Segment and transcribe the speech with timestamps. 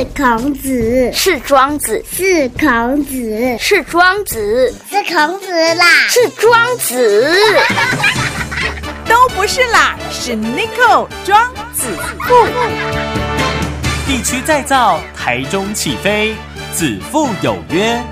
[0.00, 7.30] 是孔子，是庄子，是孔子，是庄子，是孔子啦，是庄子，
[9.06, 11.84] 都不是啦，是 n i c o 庄子
[12.26, 12.46] 富。
[14.06, 16.34] 地区再造，台中起飞，
[16.72, 18.02] 子父有约。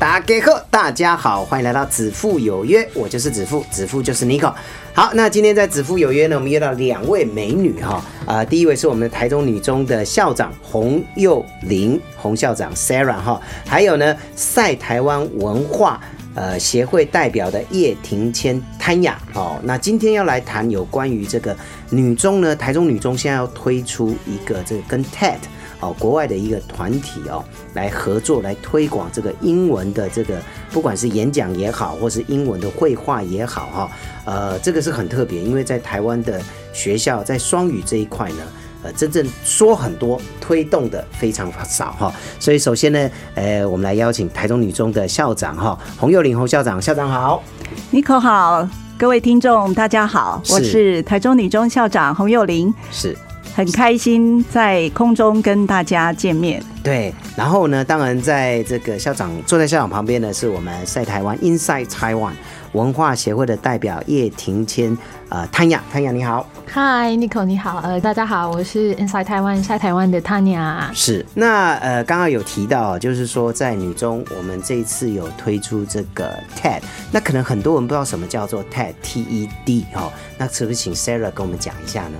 [0.00, 4.54] 大家好，大家好，欢迎来到子父有约，我就是子父，子父就是 Nico。
[4.98, 16.00] 好，那今天在子父有约呢，我们约到两位美女哈，啊，第一位是我们的台中女中的校长洪佑玲，洪校长 Sarah 哈，还有呢赛台湾文化
[16.34, 21.56] 呃协会代表的叶庭谦潘雅哦，那今天要来谈有关于这个
[21.90, 25.36] 女中呢，台中女中现在要推出一个这个跟 TED。
[25.80, 30.40] 哦，国外的一个团体哦，来合作来推广这个英文的这个，
[30.72, 33.90] 不管是演讲也好，或是英文的绘画也好哈，
[34.24, 36.40] 呃，这个是很特别，因为在台湾的
[36.72, 38.42] 学校在双语这一块呢，
[38.82, 47.42] 呃，真正说很多推动的非常少哈，所以首先呢，呃，我们来邀请台中女中的校长哈，洪佑玲洪校长，校长好，
[47.90, 51.00] 尼可好，各位听众大家好，我是。
[51.04, 53.16] 台中女中校长洪佑玲，是。
[53.54, 56.62] 很开心在空中跟大家见面。
[56.82, 62.32] 对，然后呢，当然在这个校长坐在校长旁边的是我们赛台湾 Inside Taiwan
[62.72, 64.96] 文化协会的代表叶庭谦，
[65.28, 66.46] 呃，汤雅，汤雅你好。
[66.72, 70.86] Hi，Nico 你好，呃，大家好，我是 Inside Taiwan 赛台湾的 Tanya。
[70.94, 82.18] 是，那呃，刚刚有提到，就是说在女中，我们这一次有推出这个 TED，那可能很多人不知道什么叫做 TED，T E D 哈，那是不是请 Sarah 跟我们讲一下呢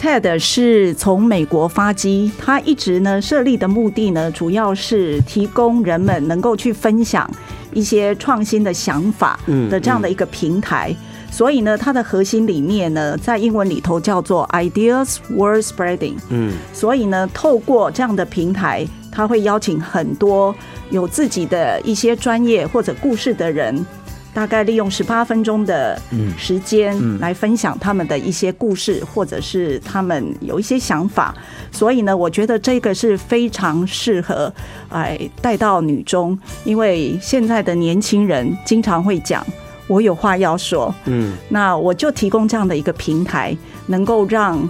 [0.00, 7.30] ？TED 是从美国发迹，它一直呢设立的目的呢，主要是提供人们能够去分享
[7.74, 10.96] 一些创新的想法的这样的一个平台。
[11.30, 16.16] 所以呢，它的核心理念呢，在英文里头叫做 Ideas World Spreading。
[16.30, 20.54] 嗯，所以呢，透过这样的平台，它会邀请很多
[20.90, 23.84] 有自己的一些专业或者故事的人。
[24.32, 26.00] 大概利用十八分钟的
[26.38, 31.34] 时间来分享他们的一些故事，或者是他们有一些想法，
[31.72, 34.52] 所以呢，我觉得这个是非常适合
[34.88, 39.44] 哎带到女中，因为现在的年轻人经常会讲
[39.88, 44.68] 我有话要说，嗯，那我就提供这样的一个平台，能够让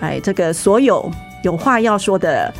[0.00, 1.10] 哎这个所有
[1.42, 2.52] 有话要说的。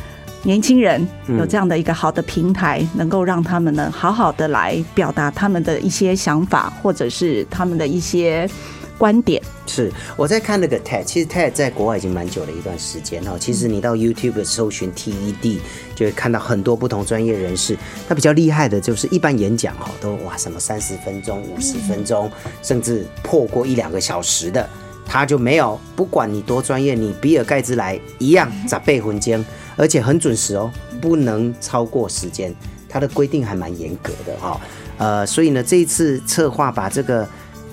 [0.43, 1.07] 年轻人
[1.37, 8.49] 有这样的一个好的平台，能够让他们呢好好的来表达他们的一些想法，或者是他们的一些
[8.97, 9.41] 观点。
[9.67, 13.35] 是我在看那个 TED，其实 TED 在国外已经蛮久了一段时间哈。
[13.39, 15.59] 其实你到 YouTube 搜寻 TED，
[15.93, 17.77] 就会看到很多不同专业人士。
[18.09, 22.29] 他比较厉害的就是一般演讲哈，都哇什么三十分钟、五十分钟，
[22.63, 24.67] 甚至破过一两个小时的，
[25.05, 25.79] 他就没有。
[25.95, 29.45] 不管你多专业，你比尔盖茨来一样砸背魂间。
[29.75, 30.71] 而且很准时哦，
[31.01, 32.53] 不能超过时间，
[32.89, 34.59] 它的规定还蛮严格的哈。
[34.97, 37.27] 呃，所以呢，这一次策划把这个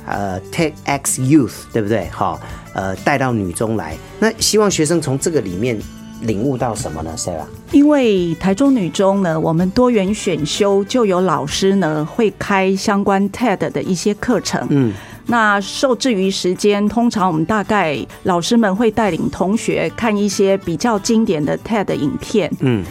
[0.07, 2.07] 呃 Tech X Youth 对不对？
[2.11, 2.41] 哈，
[2.73, 5.79] 呃，带到女中来，那希望学生从这个里面
[6.23, 7.45] 领悟到什么呢？Sarah？
[7.73, 14.95] 因为台中女中呢，我们多元选修就有老师呢会开相关 TED 的一些课程，嗯。
[15.31, 22.83] 那受制于时间，通常我们大概老师们会带领同学看一些比较经典的 TED 影片，嗯，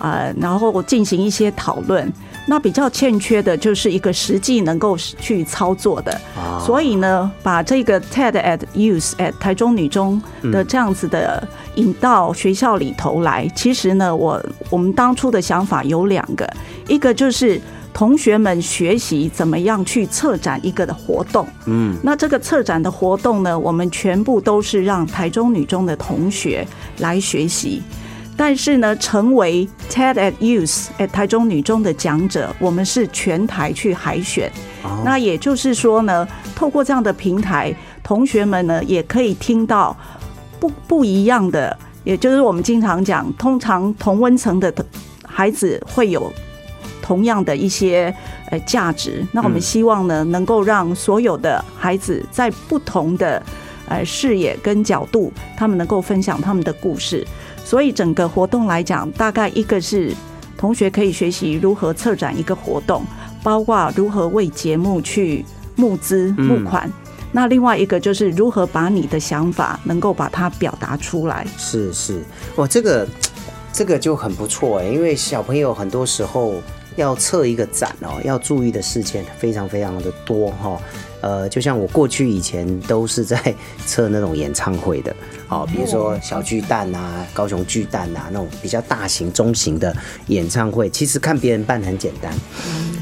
[0.00, 2.10] 啊，然后进行一些讨论。
[2.46, 6.18] 那比较欠缺的就是一个实际能够去操作的，
[6.64, 10.20] 所以呢，把这个 TED at Use at 台中女中
[10.50, 13.46] 的这样子的引到学校里头来。
[13.54, 16.50] 其实呢，我我们当初的想法有两个，
[16.88, 17.60] 一个就是。
[17.94, 26.66] 同学们学习怎么样去策展一个的活动，嗯，那这个策展的活动呢，我们全部都是让台中女中的同学
[26.98, 27.82] 来学习，
[28.36, 34.50] 但是呢，成为 TED at Use at 台中女中的讲者，我们是全台去海选，
[35.04, 39.94] 那也就是说呢，透过这样的平台，同学们呢也可以听到
[40.58, 44.74] 不不一样的，也就是我们经常讲，通常同温层的
[45.26, 46.32] 孩子会有。
[47.02, 48.14] 同样的一些
[48.50, 53.42] 呃价值，那我们希望呢，能够让所有的孩子在不同的
[53.88, 57.26] 呃视野跟角度，他们能够分享他们的故事。
[57.64, 60.14] 所以整个活动来讲，大概一个是
[60.56, 63.04] 同学可以学习如何策展一个活动，
[63.42, 65.44] 包括如何为节目去
[65.76, 66.90] 募资募款。
[67.32, 71.46] 那另外一个就是如何把你的想法能够把它表达出来。
[71.56, 72.22] 是是，
[72.56, 73.08] 哇，这个
[73.72, 76.54] 这个就很不错哎，因为小朋友很多时候。
[76.96, 80.80] 要测一个展哦，要注意的事件非常非常的多哈。
[81.20, 83.54] 呃，就像我过去以前都是在
[83.86, 85.14] 测那种演唱会的，
[85.48, 89.96] 哦，比如说小巨蛋啊、高雄巨蛋啊那种比较大型、中型的
[90.26, 92.34] 演唱会，其实看别人办很简单，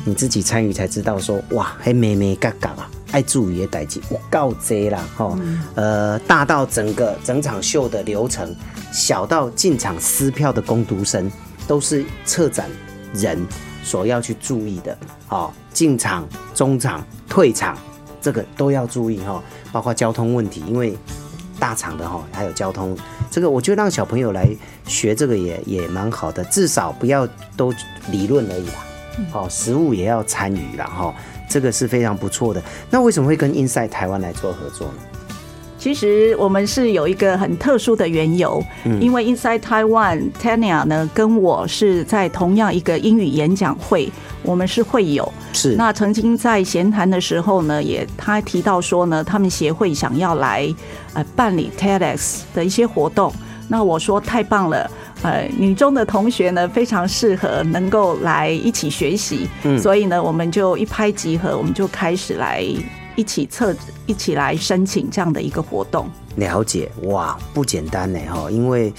[0.05, 5.39] 你自己参与才知道说，哇，还咩咩嘎嘎啊，爱注意的代志，我告贼啦，哈，
[5.75, 8.55] 呃，大到整个整场秀的流程，
[8.93, 11.33] 小到进场撕票的工读生，
[11.67, 12.69] 都是策展
[13.15, 13.39] 人
[13.83, 14.97] 所要去注意的，
[15.29, 17.77] 哦，进场、中场、退场。
[18.23, 19.43] 这个都要注意哈，
[19.73, 20.95] 包括交通问题，因为
[21.59, 22.95] 大厂的哈还有交通，
[23.31, 24.47] 这个我觉得让小朋友来
[24.87, 27.73] 学这个也也蛮好的，至少不要都
[28.11, 28.75] 理论而已啦，
[29.33, 31.15] 哦，实物也要参与啦哈，
[31.49, 32.63] 这个是非常不错的。
[32.91, 34.95] 那为什么会跟 Inside 台湾来做合作呢？
[35.81, 38.63] 其实我们是有一个很特殊的缘由，
[39.01, 44.13] 因为 Inside Taiwan Tanya 呢跟我是在同样一个英语演讲会，
[44.43, 45.33] 我们是会友。
[45.55, 50.73] 是那曾经在闲谈的时候呢，也他提到说呢，他们协会想要来
[51.15, 53.33] 呃办理 TEDx 的一些活动。
[53.67, 54.91] 那我说太棒了，
[55.23, 59.49] 呃，女中的同学呢非常适合能够来一起学习，
[59.79, 62.67] 所以呢我们就一拍即合，我们就开始来。
[63.21, 63.77] 一起测，
[64.07, 66.09] 一起来申请这样的一个活动。
[66.37, 68.91] 了解哇，不简单呢哈，因为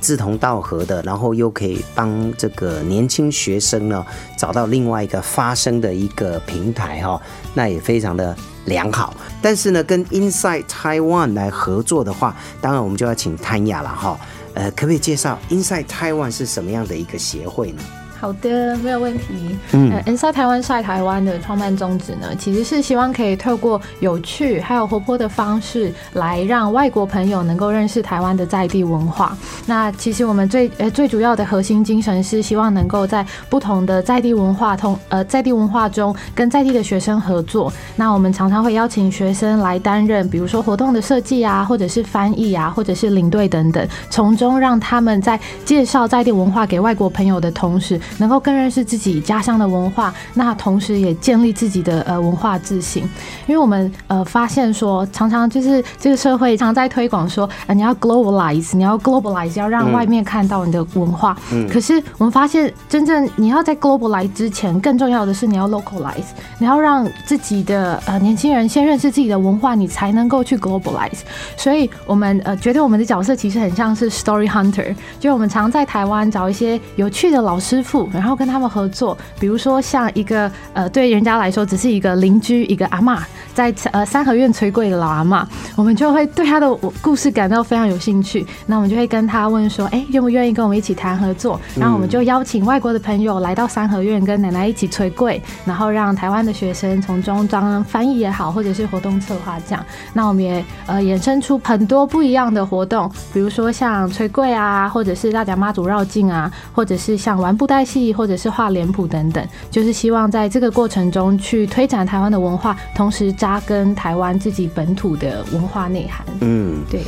[0.00, 4.02] 志同道合的，然后又可以帮这个年轻学生呢
[4.38, 7.20] 找到另外一个发声的一个平台哈，
[7.52, 8.34] 那也非常的
[8.64, 9.12] 良好。
[9.42, 14.18] 但是呢，跟 Inside Taiwan 来合作的话，当然我们就要请谭雅了哈。
[14.54, 17.82] 呃，可不可以介绍 Inside Taiwan 是什么样的一个协会呢？
[18.18, 19.56] 好的，没有问题。
[19.72, 29.36] 嗯，Inside 台湾晒台湾的创办宗旨呢，其实是希望可以透过有趣还有活泼的方式，来让外国朋友能够认识台湾的在地文化。
[29.66, 37.70] 那其实我们最呃最主要的核心精神是希望能够在不同的在地文化通呃在地文化中，跟在地的学生合作。
[37.96, 48.00] 那我们常常会邀请学生来担任，比如说活动的设计啊，或者是翻译啊，或者是领队等等，从中让他们在介绍在地文化给外国朋友的同时。
[48.18, 53.02] 能够更认识自己家乡的文化，那同时也建立自己的呃文化自信。
[53.46, 61.36] 因为我们呃发现说，常常就是这个社会常在推广说，呃你要 globalize，你要 globalize，要让外面看到你的文化。
[61.52, 61.68] 嗯。
[61.68, 66.26] 可是我们发现，真正你要在 globalize 之前，更重要的是你要 localize，
[66.58, 71.20] 你要让自己的呃年轻人先认识自己的文化，你才能够去 globalize。
[71.56, 77.95] 所以我们呃觉得我们的角色其实很像是 story hunter，就我们常在台湾找一些有趣的老师傅。
[78.12, 83.22] 然后跟他们合作，比如说像一个呃，对人家来说只是一个邻居，一个阿妈
[83.54, 85.46] 在呃三合院催柜的老阿妈，
[85.76, 88.46] 我们就会对他的故事感到非常有兴趣。
[88.66, 91.60] 那我们就会跟他问说，哎，愿不愿意跟我们一起谈合作？
[91.76, 99.84] 然后我们就邀请外国的朋友来到三合院跟奶奶一起催柜，然后让台湾的学生从中当翻译也好，或者是活动策划这样。
[100.12, 108.16] 那我们也呃衍生出很多不一样的活动，比如说像催柜啊，或者是大家妈祖绕境啊，或者是像玩布袋戏。
[108.16, 116.24] 或者是画脸谱等等，就是希望在这个过程中去推展台湾的文化，同时扎根台湾自己本土的文化内涵。
[116.40, 117.02] 嗯，对，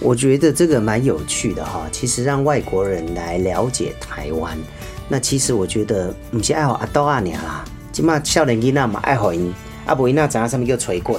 [0.00, 1.82] 我觉得这个蛮有趣的哈。
[1.92, 4.56] 其实让外国人来了解台湾，
[5.08, 7.62] 那其实我觉得不是爱好阿多阿娘啦，
[7.92, 9.52] 起码少年囡仔嘛爱好因。
[9.86, 11.16] 阿伯伊娜讲上面叫锤柜，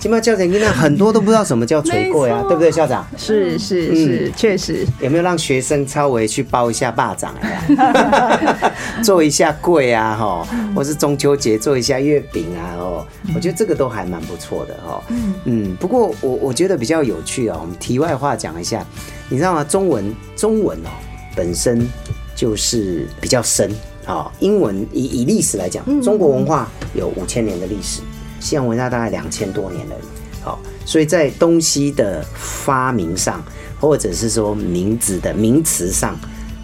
[0.00, 3.06] 起码教长囡仔很多都不知道什么叫捶柜啊，对不对，校长？
[3.16, 4.86] 是是是，确实。
[5.00, 8.72] 有没有让学生稍微去包一下霸掌呀？
[9.02, 15.02] 做一下柜啊，哈，或是中秋节做一下月饼啊，哦，我觉得这个都还蛮不错的，哈。
[15.08, 15.76] 嗯嗯。
[15.76, 18.84] 不过我我觉得比较有趣哦，我们题外话讲一下，
[19.28, 19.64] 你知道吗？
[19.64, 20.90] 中文中文哦
[21.34, 21.88] 本身
[22.36, 23.70] 就是比较深。
[24.10, 28.00] 好，英文以以历史来讲，中国文化有五千年的历史，
[28.40, 29.94] 西洋文化大概两千多年了。
[30.42, 33.40] 好，所以在东西的发明上，
[33.78, 36.18] 或者是说名字的名词上，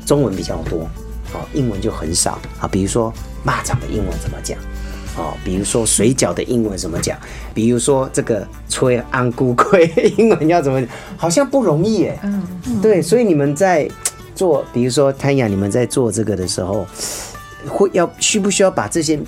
[0.05, 0.89] 中文比较多。
[1.33, 2.37] 好，英文就很少。
[2.59, 3.13] 啊，比如说
[3.47, 4.59] 蚂蚱的英文怎么讲？
[5.17, 7.17] 哦，比如说水饺的英文怎么讲？
[7.55, 10.91] 比如说这个吹安菇龟英文要怎么讲？
[11.17, 12.19] 好像不容易耶。
[12.25, 12.43] 嗯，
[12.83, 13.89] 对，所以你们在
[14.35, 16.85] 做，比如说潘雅，你们在做这个的时候。
[17.67, 19.19] 会要需不需要把这些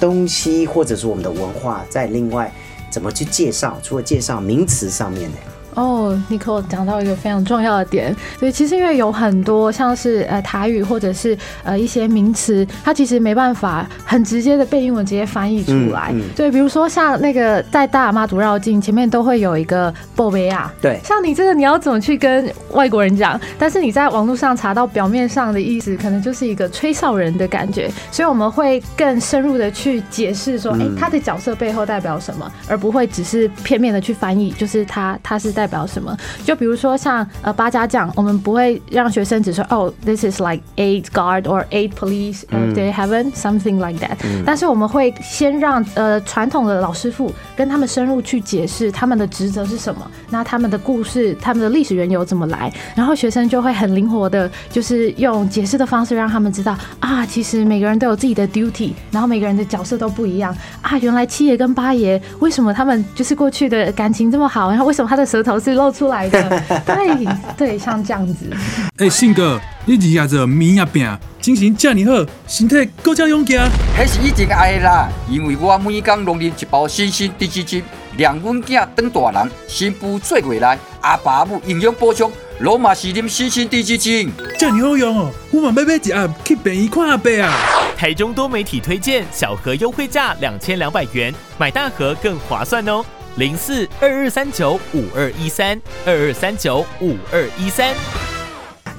[0.00, 2.52] 东西，或者是我们的文化，再另外
[2.90, 3.78] 怎么去介绍？
[3.82, 5.38] 除了介绍名词上面的。
[5.76, 16.08] 哦，Nicole 讲到一个非常重要的点，所以，其实因为有很多像是呃台语或者是呃一些名词，它其实没办法很直接的被英文直接翻译出来。
[16.12, 16.22] 嗯嗯。
[16.34, 20.98] 对，比如说像那个在大妈祖绕境前面都会有一个 o b 亚，对。
[21.04, 23.38] 像你这个你要怎么去跟外国人讲？
[23.58, 30.96] 但是你在网络上查到表面上的意思，可能就是一个吹哨人的感觉，所以我们会更深入的去解释说，哎、嗯。
[30.98, 36.16] 他的角色背后代表什么，而不会只是片面的去翻译，就是他他是代表什么。
[36.44, 60.98] 就比如说像呃八家将，我们不会让学生只说哦，this is like aid guard or aid police，呃、they haven't something like that、但是我们会先让呃传统的老师傅跟他们深入去解释他们的职责是什么，那他们的故事、他们的历史缘由怎么来，然后学生就会很灵活的，就是用解释的方式让他们知道啊，其实每个人都有自己的 duty，然后每个人的角色都不一样啊。
[60.98, 66.62] 原来七爷跟八爷为什么他们就是过去的感情这么好，然后为什么他的舌头是露出来的？
[66.86, 68.50] 对对，像这样子。
[68.98, 73.60] 诶，信哥，你日夜做面啊饼，精神遮尔好，身体够遮勇健。
[73.98, 77.82] 迄是以前爱的啦，因为我每天拢啉一包新鲜低脂精，
[78.16, 84.30] 让阮囝当大人，新妇做未来，阿爸母营养补充，罗嘛是啉新鲜低脂精。
[84.58, 87.52] 遮尔好用哦，我嘛要买一盒去病院看阿伯啊。
[87.96, 93.02] 台中多媒体推荐小盒优惠价两千两百元，买大盒更划算哦。
[93.36, 97.94] 零四二二三九五二一三二二三九五二一三。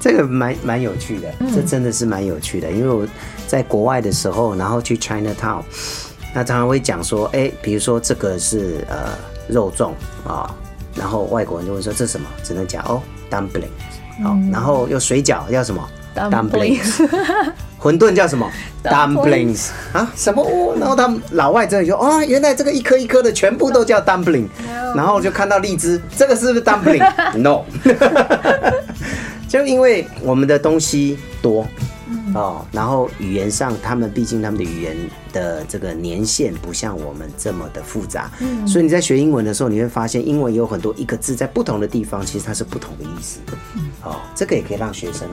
[0.00, 3.04] 这个蛮蛮有趣的，这真的是蛮有趣的，因为我
[3.48, 5.62] 在国外的时候，然后去 China Town，
[6.32, 9.18] 那常常会讲说，哎，比如说这个是呃
[9.48, 9.90] 肉粽
[10.24, 10.54] 啊、
[10.94, 13.66] 然后外国人就会说这是什么，只能讲哦 dumpling，
[14.22, 15.84] 好、然后又水饺要什么
[16.14, 17.08] Dumplings
[17.80, 18.50] 馄饨叫什么
[18.82, 20.10] ？Dumplings 啊？
[20.16, 20.42] 什么？
[20.42, 24.48] 哦，然后他们老外真的就哦，原来这个一颗一颗的全部都叫 dumpling，
[24.96, 27.62] 然后就看到荔枝，这个是不是 dumpling？No，
[29.48, 31.66] 就因为我们的东西多。
[32.34, 34.96] 哦，然后语言上，他们毕竟他们的语言
[35.32, 38.30] 的这个年限不像我们这么的复杂，
[38.66, 43.40] 所以你在学英文的时候，你会发现英文有很多一个字在不同的地方，其实它是不同的意思。
[44.02, 45.26] 哦，这个也可以让学生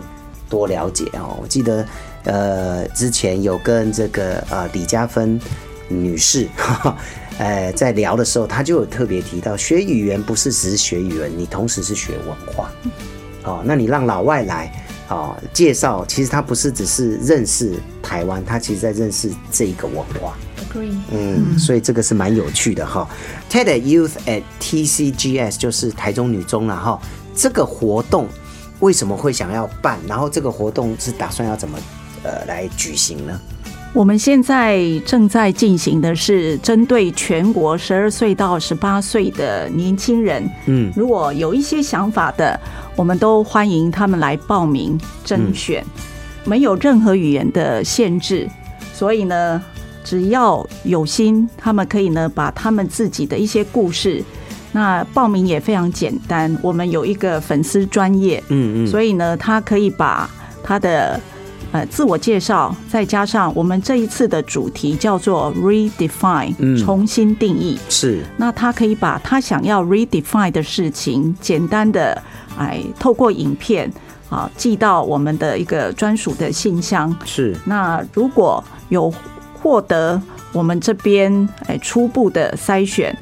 [0.50, 1.38] 多了解哦。
[1.42, 1.86] 我记得
[2.24, 5.40] 呃之前有跟这个呃李嘉芬
[5.88, 6.48] 女士，
[7.38, 12.72] 呃在聊的时候，她就有特别提到，学语言不是只是学语文，你同时是学文化。
[13.44, 14.72] 哦，那你让老外来
[15.08, 20.36] 哦介绍，其实他不是只是认识台湾，他其实在认识这一个文化。
[20.58, 20.96] Agree。
[21.12, 23.08] 嗯，所以这个是蛮有趣的哈。
[23.52, 27.00] TED Youth at TCGS 就是台中女中了哈。
[27.36, 28.28] 这个活动
[28.80, 29.98] 为什么会想要办？
[30.08, 31.78] 然后这个活动是打算要怎么
[32.24, 33.40] 呃来举行呢？
[33.94, 42.60] 我们现在正在进行的是针对全国十二岁到十八岁的年轻人，嗯，如果有一些想法的，
[42.98, 45.82] 我们都欢迎他们来报名甄选，
[46.44, 48.50] 没有任何语言的限制，
[48.94, 49.64] 所以呢，
[50.04, 54.22] 只要有心，他们可以呢把他们自己的一些故事。
[54.76, 60.30] 那报名也非常简单，我们有一个粉丝专业，嗯嗯，所以呢，他可以把
[60.62, 61.18] 他的
[61.72, 67.80] 呃自我介绍，再加上我们这一次的主题叫做 redefine，、嗯重新定义。
[67.88, 72.22] 是那他可以把他想要 redefine 的事情，简单的
[72.58, 73.90] 哎透过影片
[74.30, 77.16] 啊寄到我们的一个专属的信箱。
[77.24, 79.10] 是，那如果有
[79.64, 83.18] 获得我们这边哎初步的筛选。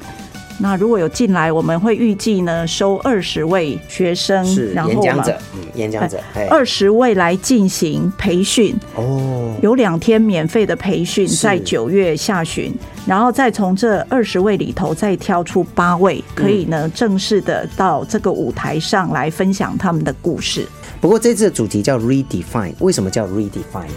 [0.58, 12.72] 那如果有进来，我们会预计呢收二十位学生，是然后我们演讲者，嗯，演讲者，哎，二十位来进行培训，哦，有两天免费的培训，在九月下旬，
[13.04, 20.66] 然后再从这二十位里头再挑出八位，可以呢正式的到这个舞台上来分享他们的故事。
[21.00, 23.90] 不过这次的主题叫 redefine，为什么叫 redefine？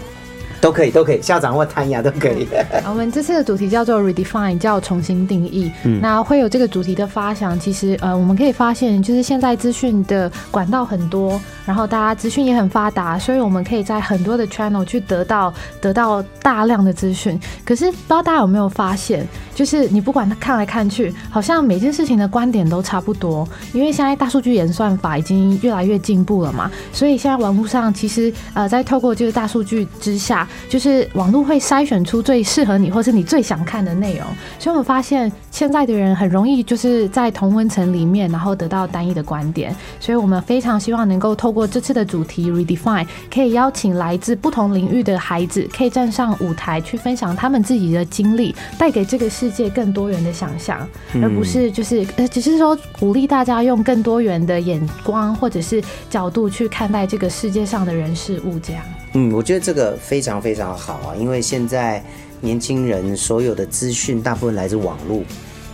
[0.60, 2.46] 都可以，都可以，校长或谭雅都可以。
[2.88, 5.70] 我们这次的主题叫做 redefine，叫重新定义。
[5.84, 17.38] 嗯那会有这个主题的发想，其实呃，我们可以发现，就是现在资讯的管道很多，然后大家资讯也很发达，所以我们可以在很多的 channel 去得到得到大量的资讯。
[17.64, 34.26] 可是不知道大家有没有发现，就是你不管看来看去，好像每件事情的观点都差不多，因为现在大数据演算法已经越来越进步了嘛，所以现在网络上其实呃，在透过就是大数据之下，就是网络会筛选出最适合你或是你最想看的内容。
[34.58, 39.74] 所以我们发现现在的人很容易就是在同温层里面，然后得到单一的观点。
[39.98, 50.86] 所以我们非常希望能够透过这次的主题 redefine，可以邀请来自不同领域的孩子，可以站上舞台去分享他们自己的经历，带给这个世世界更多元的想象，
[51.22, 58.58] 而不是就是呃，只是说鼓励大家用更多元的眼光或者是角度去看待这个世界上的人事物。
[58.58, 58.82] 这样，
[59.20, 62.00] 嗯，我觉得这个非常非常好啊，因为现在
[62.40, 65.20] 年轻人所有的资讯大部分来自网络。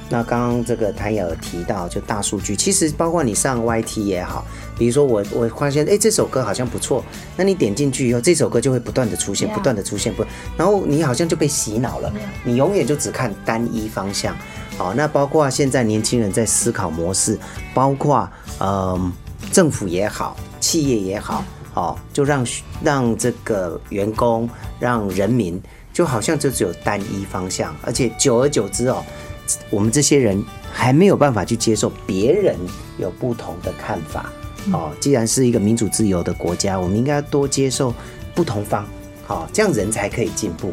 [0.08, 4.46] 那刚刚这个谭雅有提到，就大数据，其实包括你上 YT 也好，
[4.78, 7.04] 比如说我我发现，哎，这首歌好像不错，
[7.36, 10.24] 那你点进去以后，这首歌就会不断的出现，不断的出现，不，
[10.56, 12.10] 然后你好像就被洗脑了，
[12.44, 14.34] 你永远就只看单一方向。
[14.78, 17.38] 好，那包括现在年轻人在思考模式，
[17.74, 18.26] 包括
[18.60, 19.12] 嗯
[19.52, 22.46] 政府也好，企业也好，哦，就让
[22.82, 25.60] 让这个员工，让人民，
[25.92, 29.04] 就好像就只有单一方向，而且久而久之哦。
[29.68, 32.56] 我们这些人还没有办法去接受别人
[32.96, 34.32] 有不同的看法
[34.72, 34.90] 哦。
[34.98, 37.92] 既然是一个民主自由的国家，我们应该多接受
[38.34, 38.86] 不同方，
[39.26, 40.72] 好，这样人才可以进步。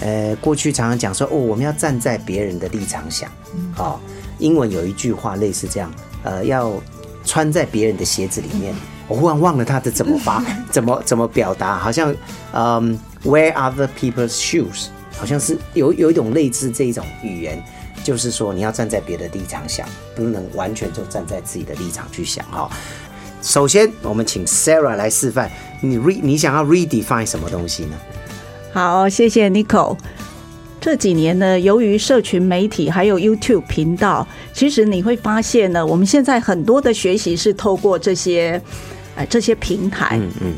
[0.00, 3.30] 呃，过去常常讲说，哦，我们要站在别人的立场想，
[3.74, 4.00] 好，
[4.38, 5.90] 英文有一句话类似这样，
[6.22, 6.72] 呃，要
[7.24, 8.74] 穿在别人的鞋子里面。
[9.10, 12.14] 我忽然忘了他的怎么发， 怎么怎么表达，好像，
[12.54, 14.86] 嗯，wear other people's shoes，
[15.18, 17.62] 好像是有有一种类似这一种语言。
[18.02, 19.86] 就是说，你要站在别的立场想，
[20.16, 22.70] 不能完全就站在自己的立场去想哈。
[23.42, 25.50] 首先，我们请 Sarah 来示范，
[25.82, 27.96] 你 re 你想要 redefine 什么东西呢？
[28.72, 29.98] 好，谢谢 Nico。
[30.80, 38.60] 这几年呢，由于社群媒体还有 YouTube 频道，其实你会发现呢，我们现在很多的学习是透过这些
[39.16, 40.18] 哎这些平台。
[40.20, 40.52] 嗯嗯。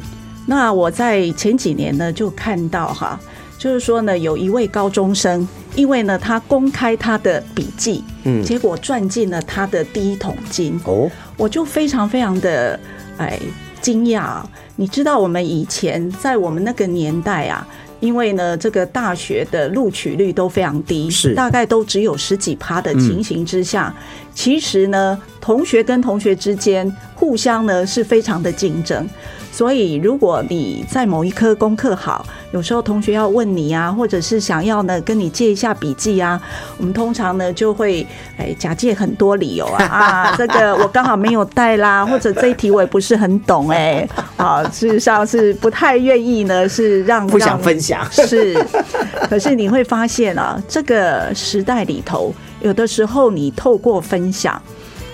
[0.46, 3.18] 那我在前几年呢，就看到哈。
[3.58, 12.76] 就是说呢，有一位高中生，因为呢他公开他的笔记，嗯，结果赚进了他的第一桶金哦，我就非常非常的
[13.18, 13.38] 哎
[13.80, 14.42] 惊讶。
[14.74, 17.64] 你知道我们以前在我们那个年代啊，
[18.00, 23.94] 因为呢这个大学的录取率都非常低，是大概都只有十几趴的情形之下，
[24.34, 29.08] 其实呢同学跟同学之间互相呢是非常的竞争。
[29.54, 36.40] 所以，如果你在某一科功课好，有时候同学要问你啊，或者是想要呢跟你借一下笔记啊，
[36.78, 38.06] 我们通常呢就会
[38.38, 44.08] 哎假借很多理由啊啊， 这个我刚好没有带啦，或者这一题我也不是很懂哎，
[44.38, 48.54] 啊，事实上是不太愿意呢，是让不想分享是，
[49.28, 54.60] 可是你会发现啊，这个时代里头，有的时候你透过分享。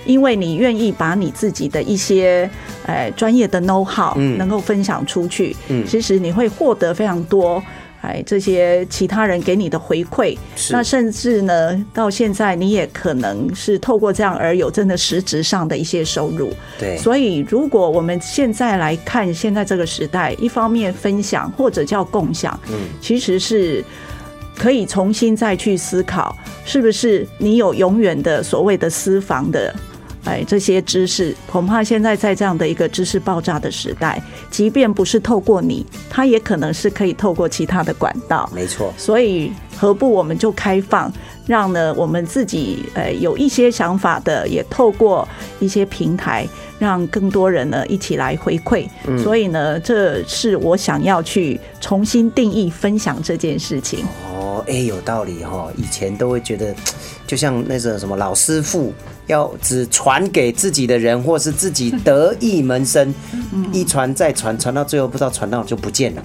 [0.06, 2.48] 因为你愿意把你自己的一些，
[2.86, 7.62] 哎，专业的 know how 能够分享出去，嗯，其实你会获得非常多，
[8.00, 10.34] 哎，这些其他人给你的回馈，
[10.70, 16.96] 那甚至呢，到现在你也可能是透过这样而有真的实质上的一些收入，对。
[16.96, 23.84] 所以，如果我们现在来看现在这个时代，一方面分享或者叫共享，嗯，其实是
[24.58, 29.74] 可以重新再去思考，是不是你有永远的所谓的私房的。
[30.24, 38.50] 哎，这些知识恐怕现在在这样的一个知识爆炸的时代，即便不是透过你，它也可能是可以透过其他的管道。
[38.54, 41.10] 没错，所以何不我们就开放，
[41.46, 45.26] 让呢我们自己呃有一些想法的，也透过
[45.60, 46.46] 一些平台，
[46.78, 48.86] 让更多人呢一起来回馈。
[49.22, 54.04] 所以呢，这是我想要去重新定义分享这件事情。
[54.58, 55.68] 哦，哎，有道理哈。
[55.76, 56.74] 以前都会觉得，
[57.26, 58.92] 就像那种什么老师傅。
[59.28, 63.14] 要只传给自己的人，或是自己得意门生，
[63.74, 66.22] 一传再传，传到最后不知道传到就不见了，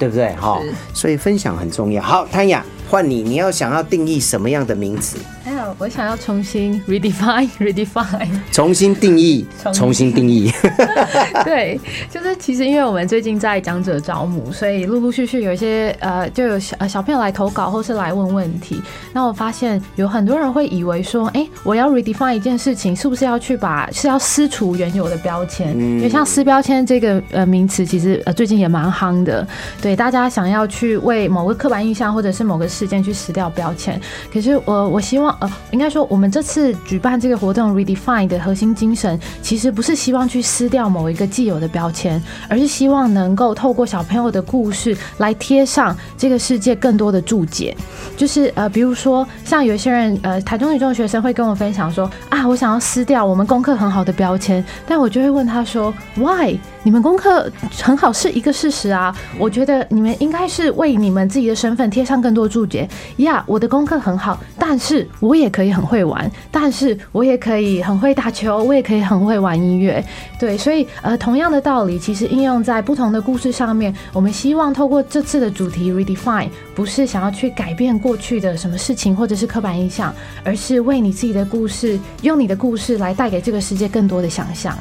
[0.00, 0.34] 对不对？
[0.34, 0.60] 哈，
[0.92, 2.02] 所以分享很重要。
[2.02, 5.16] 好，潘雅，换你，你要想要定义什么样的名词？
[5.42, 10.52] 还有，我想要重新 redefine，redefine， 重新定义，重新定义。
[11.44, 18.82] 对，就是其实因为我们最近在讲者招募，所以陆陆续续有一些呃，就有小小朋友来投稿，或是来问问题。
[19.14, 25.70] 那我发现有很多人会以为说，哎，我要 redefine 一件事情，是不是要去把是要撕除原有的标签？
[25.76, 29.46] 因为像撕标签这个呃名词，其实呃最近也蛮夯的。
[29.80, 33.98] 对，大家想要去为某个刻板印象或者是某个事件去撕掉标签。
[34.32, 47.76] 可是我我希望呃，应该说我们这次举办这个活动 redefine 的核心精神，其实不是希望去撕掉某一个既有的标签，而是希望能够透过小朋友的故事来贴上这个世界更多的注解。
[48.16, 56.58] 就是呃，比如说像有些人呃，台中女中的学生会跟我分享说啊，我想要撕掉我们功课很好的标签，但我就会问他说 why？
[56.82, 57.50] 你们功课
[57.82, 62.88] 很好是一个事实啊，我觉得你们应该是为你们自己的身份贴上更多注解。
[63.18, 70.02] 呀，我的功课很好，但是我也可以很会玩，但是我也可以很会打球，我也可以很会玩音乐。
[70.38, 73.94] 对，所以呃，同样的道理，其实应用在不同的故事上面。
[74.14, 84.74] 我们希望透过这次的主题 redefine，不是想要去改变过去的什么事情或者是刻板印象，而是为你自己的故事，用你的故事来带给这个世界更多的想象。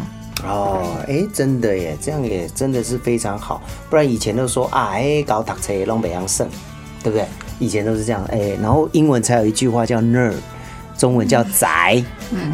[0.46, 3.62] 哦，哎，真的耶，这样也真的是非常好。
[3.90, 6.48] 不然以前都说啊，哎，搞读车弄北洋胜，
[7.04, 7.26] 对不对？
[7.60, 10.34] 以前都是这样，哎，然后英文才有一句话叫 nerd，
[10.98, 12.02] 中文叫宅，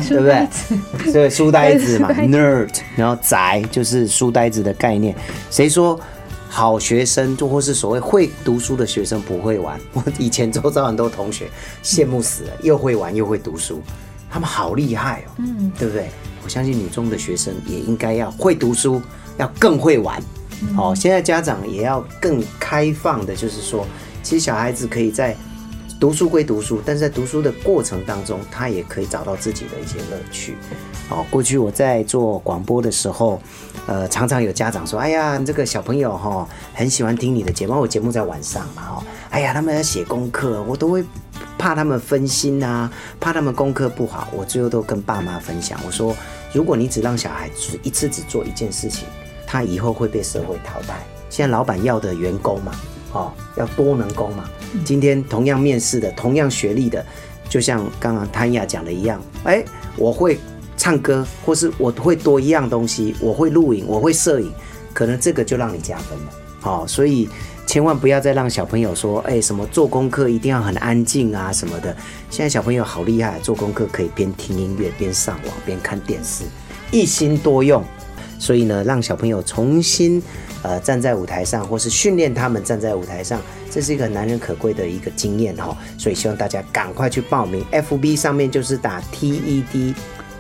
[0.10, 1.14] 对不对？
[1.14, 5.16] 对，书呆子嘛， nerd，然后宅就是书呆子的概念。
[5.52, 6.00] 谁说
[6.50, 9.80] 好学生就或是所谓会读书的学生不会玩？
[9.94, 11.48] 我以前周遭很多同学
[11.84, 13.82] 羡慕死了，又会玩又会读书，
[14.30, 16.10] 他们好厉害哦，嗯，对不对？
[16.46, 19.02] 我相信女中的学生也应该要会读书，
[19.36, 20.22] 要更会玩。
[20.78, 23.84] 哦，现在家长也要更开放的，就是说，
[24.22, 25.36] 其实小孩子可以在
[26.00, 30.56] 读书归读书，但是在读书的过程当中，他也可以找到自己的一些乐趣。
[31.10, 33.42] 哦，过去我在做广播的时候，
[33.88, 37.74] 呃，常常有家长说：“哎呀，这个小朋友哈，很喜欢听你的节目。
[37.74, 41.04] 我节目在晚上嘛，哈，哎呀，他们要写功课，我都会。”
[41.58, 46.16] 怕他们分心啊，怕他们功课不好，我最后都跟爸妈分享，我说，
[46.56, 49.06] 如果你只让小孩只一次只做一件事情，
[49.46, 51.06] 他以后会被社会淘汰。
[51.30, 52.72] 现在老板要的员工嘛，
[53.12, 54.50] 哦，要多能工嘛。
[54.86, 57.06] 今天同样面试的，同样学历的，
[57.50, 59.66] 就像刚刚谭雅讲的一样，哎，
[59.98, 60.40] 我会
[60.78, 64.50] 唱歌，或是我会多一样东西，我会录影，我会摄影，
[64.94, 66.32] 可能这个就让你加分了。
[66.62, 67.28] 好，所以。
[67.76, 71.94] 千万不要再让小朋友说，哎，什么做功课一定要很安静啊什么的。
[72.30, 76.46] 现在小朋友好厉害，做功课可以边听音乐边上网边看电视，
[76.90, 77.84] 一心多用。
[78.40, 80.24] 所以呢，让小朋友重新
[80.62, 85.78] 呃站在舞台上，或是训练他们站在舞台上，这是一个难能可贵的一个经验哈。
[85.98, 89.94] 所以希望大家赶快去报名，FB 上面就是打 TED。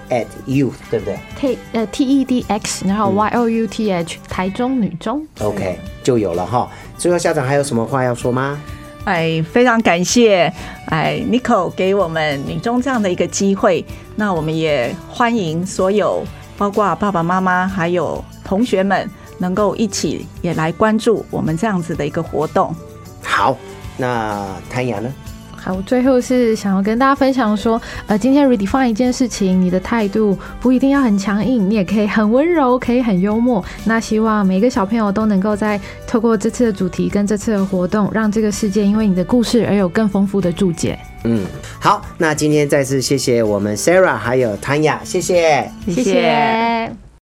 [0.10, 5.26] At youth，对不对？T 呃 T E D X，然后 Y O U T H，台中女中。
[5.42, 6.70] OK，就有了哈。
[6.98, 8.60] 最后校长还有什么话要说吗？
[9.06, 10.52] 哎，非常感谢
[10.88, 13.86] 哎 n i c o 给我们女中这样的一个机会。
[14.16, 16.24] 那我们也欢迎所有，
[16.58, 22.74] 包括爸爸妈妈还有同学们，能够一起也来关注我们这样子的一个活动。
[23.22, 23.56] 好，
[23.98, 25.14] 那谭雅呢？
[25.66, 33.66] 好，我最后是想要跟大家分享说，呃，今天 redefine 一件事情，你的态度不一定要很强硬，你也可以很温柔，可以很幽默。
[33.84, 41.00] 那希望每个小朋友都能够在透过这次的主题跟这次的活动，让这个世界因为你的故事而有更丰富的注解。
[41.24, 41.44] 嗯，
[41.80, 47.05] 好，那今天再次谢谢我们 Sarah 还有 Tanya，谢谢，谢谢。